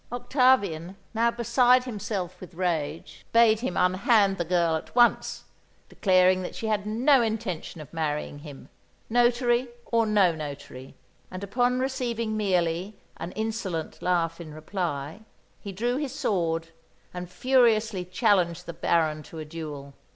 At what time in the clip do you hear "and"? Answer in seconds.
11.29-11.43, 17.13-17.29